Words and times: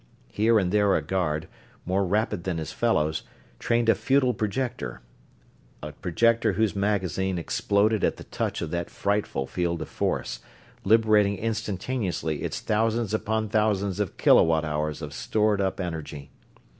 Here 0.31 0.57
and 0.57 0.71
there 0.71 0.95
a 0.95 1.01
guard, 1.03 1.47
more 1.85 2.03
rapid 2.03 2.43
than 2.43 2.57
his 2.57 2.71
fellows, 2.71 3.21
trained 3.59 3.87
a 3.87 3.93
futile 3.93 4.33
projector 4.33 5.01
a 5.83 5.91
projector 5.91 6.53
whose 6.53 6.75
magazine 6.75 7.37
exploded 7.37 8.03
at 8.03 8.17
the 8.17 8.23
touch 8.23 8.63
of 8.63 8.71
that 8.71 8.89
frightful 8.89 9.45
field 9.45 9.79
of 9.79 9.89
force, 9.89 10.39
liberating 10.83 11.37
instantaneously 11.37 12.41
its 12.41 12.61
thousands 12.61 13.13
upon 13.13 13.47
thousands 13.49 13.99
of 13.99 14.17
kilowatt 14.17 14.65
hours 14.65 15.03
of 15.03 15.13
stored 15.13 15.61
up 15.61 15.79
energy. 15.79 16.31